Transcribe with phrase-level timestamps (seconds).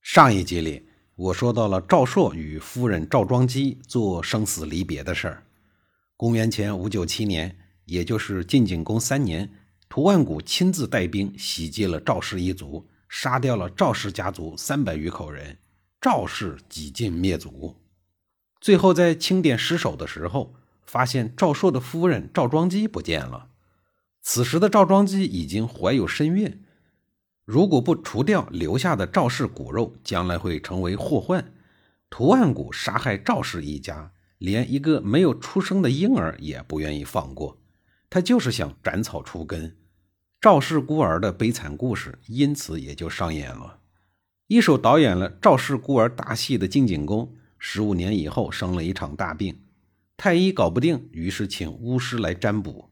[0.00, 5.42] 上一集里，我说到了赵朔与夫人赵庄姬做生死离别的事儿。
[6.16, 9.50] 公元前五九七年，也就是晋景公三年，
[9.88, 15.58] 屠万古亲自带兵袭击了赵氏一族，杀掉了赵氏家族三百余口人，
[16.00, 17.76] 赵氏几近灭族。
[18.60, 20.54] 最后在清点尸首的时候，
[20.84, 23.48] 发现赵朔的夫人赵庄姬不见了。
[24.22, 26.64] 此时的赵庄姬已经怀有身孕。
[27.48, 31.54] 如果不除掉留下的赵氏骨肉，将来会成为祸患。
[32.10, 37.58] 屠万古杀害赵氏一家，连一个没有出生的婴儿也不愿意放过，
[38.10, 39.74] 他就是想斩草除根。
[40.42, 43.78] 赵氏孤儿的悲惨故事因此也就上演了。
[44.48, 49.58] 一手导演了赵氏孤儿大戏的晋景公，十五年以后生了一场大病，
[50.18, 52.90] 太医搞不定，于是请巫师来占卜。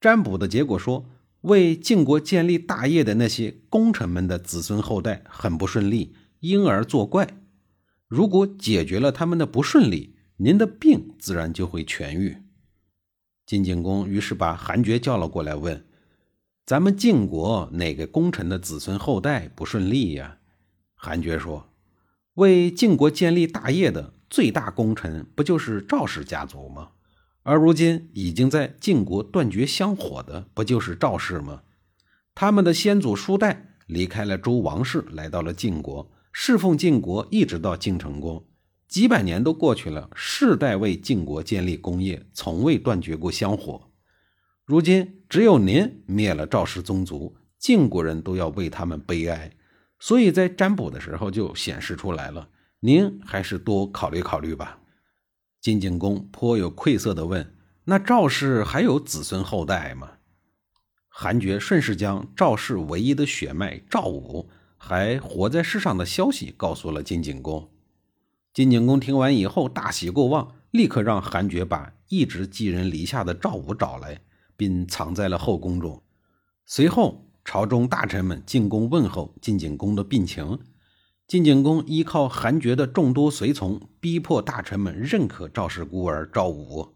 [0.00, 1.08] 占卜的结果说。
[1.44, 7.36] 为晋国建立大业的那些功臣们的子孙后代很不顺利，因而作怪。
[8.08, 12.38] 如果解决了他们的不顺利，您的病自然就会痊愈。
[13.44, 15.84] 晋景公于是把韩厥叫了过来，问
[16.64, 20.38] ：“咱们晋国哪个功臣的子孙后代不顺利呀？”
[20.96, 21.68] 韩厥说
[22.36, 26.92] ：“为晋国建立大业的最大功臣，不就是赵氏家族吗？”
[27.44, 31.62] 而如今已经在晋国断绝香火的，不就是赵氏吗？
[32.34, 38.44] 他们的先祖叔代离开了周王室，来到了晋国，侍奉晋国，一直到晋成公，
[38.88, 43.90] 几百年都过去了，世代为晋国建立功业，从未断绝过香火。
[44.64, 49.52] 如今只有您灭了赵氏宗族，晋国人都要为他们悲哀，
[49.98, 52.48] 所以在占卜的时候就显示出来了。
[52.80, 54.78] 您还是多考虑考虑吧。
[55.64, 57.54] 晋景公颇有愧色地问
[57.84, 60.10] ：“那赵氏还有子孙后代吗？”
[61.08, 67.70] 韩厥顺势将赵氏唯一的血脉赵武还活在世上的消息告诉了晋景公。
[68.52, 74.20] 晋景公听完以后大喜过望，立刻让韩厥把一直寄人篱下的赵武找来，
[74.58, 76.02] 并藏在了后宫中。
[76.66, 80.58] 随后，朝中大臣们进宫问候晋景公的病情。
[81.26, 86.94] 晋景公依靠韩厥的众多随从，逼迫大臣们认可赵氏孤儿赵武。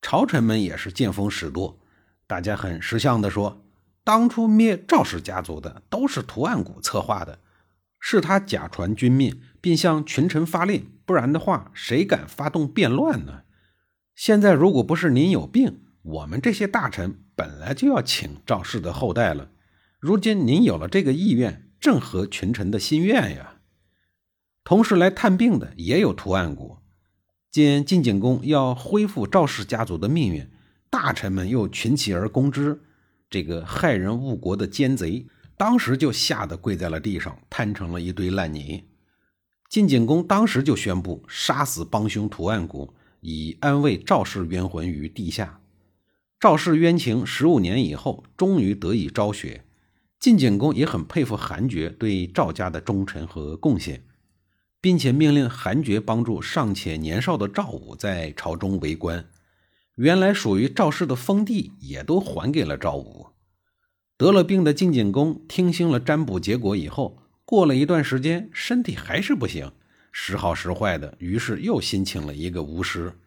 [0.00, 1.80] 朝臣们也是见风使舵，
[2.28, 3.64] 大家很识相地说
[4.04, 7.40] ：“当初灭赵氏家族的都是屠岸贾策划的，
[7.98, 13.42] 是他假传君命，并向群臣发令，不然的话，谁敢发动变乱呢？
[14.14, 19.50] 现在如果不是您有病，我们这些大臣本来就要请赵氏的后代了。
[19.98, 23.56] 如今您有了这个意愿。”正合群臣的心愿呀。
[24.62, 26.78] 同时来探病的也有屠岸贾。
[27.50, 30.48] 见晋景公要恢复赵氏家族的命运，
[30.88, 32.80] 大臣们又群起而攻之。
[33.28, 35.26] 这个害人误国的奸贼，
[35.56, 38.84] 当时就吓得跪在了地上，摊成了一堆烂泥。
[39.68, 45.60] 晋景公当时就宣布杀死帮凶屠岸贾，以安慰赵氏冤魂于地下。
[46.38, 49.64] 赵氏冤情十五年以后，终于得以昭雪。
[50.20, 54.04] 晋景公也很佩服韩厥对赵家的忠诚和贡献，
[54.78, 59.26] 并且命令韩厥帮助尚且年少的赵武在朝中为官。
[59.94, 63.28] 原来属于赵氏的封地也都还给了赵武。
[64.18, 69.72] 得了病的晋景公听信了占卜结果以后，过了一段时间，身体还是不行，
[70.12, 73.18] 时好时坏的，于是又新请了一个巫师。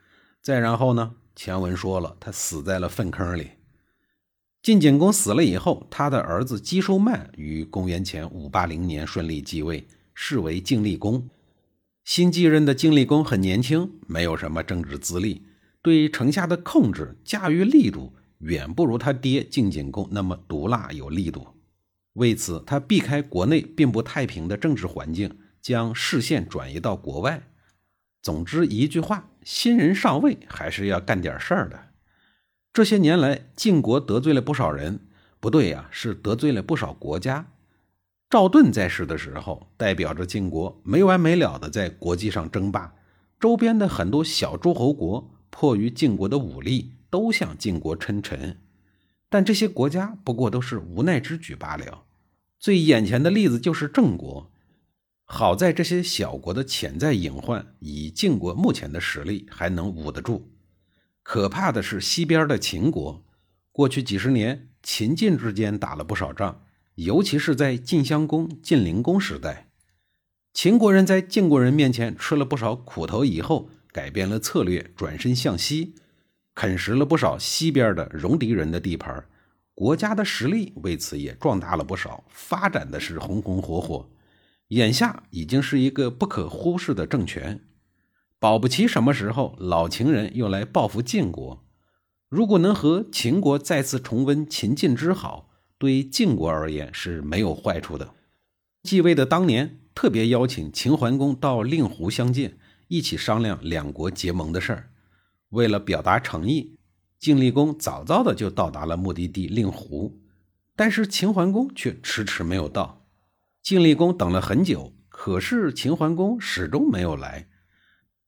[0.44, 3.50] 再然后呢，前文说了，他死在了粪坑里。
[4.64, 11.28] 晋景公死了以后，他的儿子姬叔曼于公元前五八零年顺利继位，是为晋厉公。
[12.06, 15.42] 新继任的晋厉公很年轻，没有什么政治资历，
[15.82, 21.46] 对城下的控制驾驭力度远不如他爹晋景公那么毒辣有力度。
[22.14, 27.50] 为此，他避开国内并不太平的政治环境，将视线转移到国外。
[28.22, 31.78] 总之一句话，新人上位还是要干点事儿的。
[32.74, 35.00] 这些年来，晋国得罪了不少人，
[35.40, 37.46] 不对呀，是得罪了不少国家。
[38.32, 42.96] 赵盾在世的时候，代表着晋国没完没了的在国际上争霸，
[43.40, 48.58] 周边的很多小诸侯国迫于晋国的武力，都向晋国称臣。
[49.30, 52.06] 但这些国家不过都是无奈之举罢了。
[52.60, 54.52] 最眼前的例子就是郑国，
[55.26, 60.50] 好在这些小国的潜在隐患，以晋国目前的实力还能捂得住。
[61.24, 63.24] 可怕的是西边的秦国，
[63.72, 66.64] 过去几十年秦晋之间打了不少仗，
[66.96, 69.70] 尤其是在晋襄公、晋灵公时代，
[70.54, 75.96] 秦国人在晋国人面前吃了不少苦头，以后改变了策略，转身向西，
[76.54, 79.26] 啃食了不少西边的戎狄人的地盘。
[79.74, 84.08] 国家的实力为此也壮大了不少，发展的是红红火火，
[84.68, 87.60] 眼下已经是一个不可忽视的政权。
[88.44, 91.64] 保不齐什么时候老秦人又来报复晋国，
[92.28, 95.48] 如果能和秦国再次重温秦晋之好，
[95.78, 98.10] 对晋国而言是没有坏处的。
[98.84, 102.58] 继位的当年，特别邀请秦桓公到令狐相见，
[102.90, 104.90] 一起商量两国结盟的事儿。
[105.52, 106.76] 为了表达诚意。
[107.18, 110.20] 晋厉公早早的就到达了目的地令狐，
[110.76, 113.06] 但是秦桓公却迟迟没有到。
[113.62, 117.48] 晋厉公等了很久，可是秦桓公始终没有来。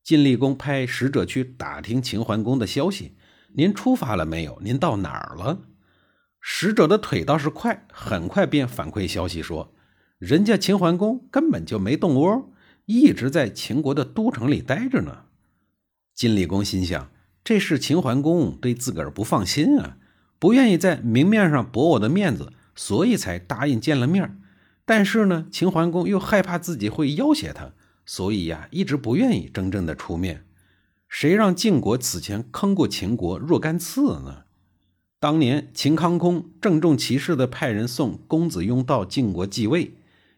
[0.05, 3.17] 晋厉公派使者去打听秦桓公的消息
[3.57, 4.59] ：“您出发了没有？
[4.61, 5.63] 您到哪儿了？”
[6.39, 9.73] 使者的腿倒是快，很快便反馈消息说
[10.19, 12.53] ：“人家秦桓公根本就没动窝，
[12.85, 15.23] 一直在秦国的都城里待着呢。”
[16.13, 17.09] 晋厉公心想。
[17.43, 19.97] 这是秦桓公对自个儿不放心啊，
[20.39, 24.39] 不愿意在明面上驳我的面子，所以才答应见了面。
[24.83, 27.73] 但是呢，秦桓公又害怕自己会要挟他，
[28.05, 30.45] 所以呀，一直不愿意真正的出面。
[31.07, 34.43] 谁让晋国此前坑过秦国若干次呢？
[35.19, 39.95] 当年秦康公郑重其事的派人送公子雍到晋国继位，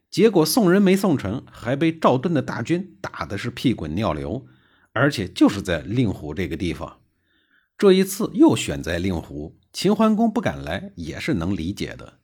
[0.09, 4.45] 结果送人没送成，还被赵盾的大军打的是屁滚尿流。
[4.93, 7.01] 而且就是在令狐这个地方，
[7.77, 12.19] 这一次又选在令狐，秦桓公不敢来也是能理解的。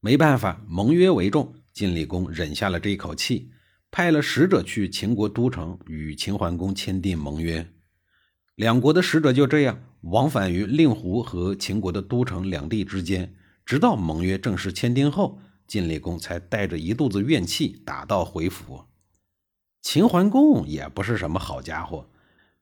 [0.00, 3.52] 没办法，盟约为重，晋厉公忍下了这一口气，
[3.90, 7.66] 派了使者去秦国都城与秦桓公签订盟约。
[8.54, 18.84] 两国的使者就这样往返于令狐和秦国的都城两地之间，直到盟约正式签订后，晋厉公才带着一肚子怨气打道回府。
[19.80, 22.10] 秦桓公也不是什么好家伙，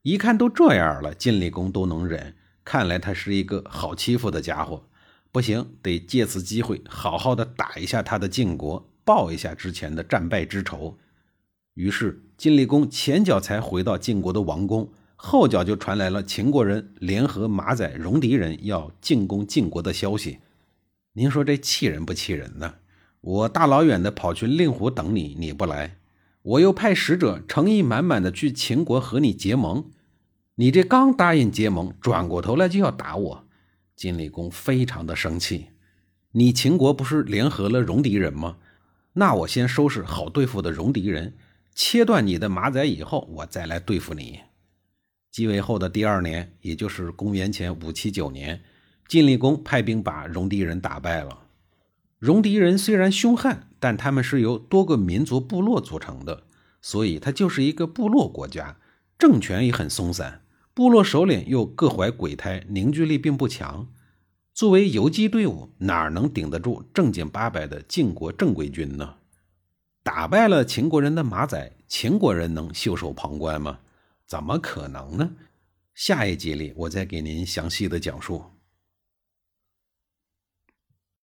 [0.03, 4.87] 一看都这样了，晋厉公都能忍，看来他是一个好欺负的家伙。
[5.31, 10.97] 不行，得借此机会好好的打一下他的晋国，报一下之前的战败之仇。
[11.77, 20.39] 于是，晋厉公前脚才回到晋国的王宫，后脚就传来了秦国人联合马仔、戎狄人要进攻晋国的消息。
[21.13, 22.73] 您说这气人不气人呢？
[23.21, 25.97] 我大老远的跑去令狐等你，你不来。
[26.41, 29.85] 我又派使者诚意满满的去秦国和你结盟，
[30.55, 33.43] 你这刚答应结盟，转过头来就要打我，
[33.95, 35.67] 晋厉公非常的生气。
[36.31, 38.57] 你秦国不是联合了戎狄人吗？
[39.13, 41.35] 那我先收拾好对付的戎狄人，
[41.79, 44.39] 切断你的马仔以后，我再来对付你。
[45.31, 48.63] 继位后的第二年，也就是公元前五七九年，
[49.07, 51.37] 晋厉公派兵把戎狄人打败了。
[52.17, 56.45] 戎狄人虽然凶悍，但他们是由多个民族部落组成的，
[56.81, 58.77] 所以它就是一个部落国家，
[59.19, 60.41] 政权也很松散，
[60.73, 63.87] 部落首领又各怀鬼胎，凝聚力并不强。
[64.51, 69.17] 作为游击队伍，哪能顶得住正经八百的晋国正规军呢？
[70.07, 73.77] 打败了秦国人的马仔，秦国人能袖手旁观吗？
[74.25, 75.29] 怎么可能呢？
[75.95, 78.41] 下一集里，我再给您详细的讲述。